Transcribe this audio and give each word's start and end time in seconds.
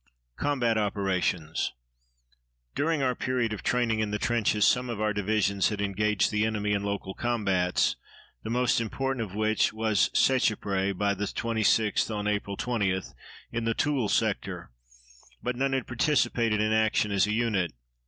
COMBAT 0.39 0.79
OPERATIONS 0.79 1.73
During 2.73 3.03
our 3.03 3.13
period 3.13 3.53
of 3.53 3.61
training 3.61 3.99
in 3.99 4.09
the 4.09 4.17
trenches 4.17 4.65
some 4.65 4.89
of 4.89 4.99
our 4.99 5.13
divisions 5.13 5.69
had 5.69 5.79
engaged 5.79 6.31
the 6.31 6.43
enemy 6.43 6.73
in 6.73 6.81
local 6.81 7.13
combats, 7.13 7.97
the 8.43 8.49
most 8.49 8.81
important 8.81 9.23
of 9.23 9.35
which 9.35 9.71
was 9.73 10.09
Seicheprey 10.15 10.91
by 10.91 11.13
the 11.13 11.25
26th 11.25 12.09
on 12.09 12.25
April 12.27 12.57
20, 12.57 12.99
in 13.51 13.65
the 13.65 13.75
Toul 13.75 14.09
sector, 14.09 14.71
but 15.43 15.55
none 15.55 15.73
had 15.73 15.85
participated 15.85 16.59
in 16.59 16.73
action 16.73 17.11
as 17.11 17.27
a 17.27 17.31
unit. 17.33 17.71